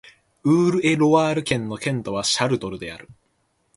[0.43, 3.07] ウール＝エ＝ロワール県の県都はシャルトルである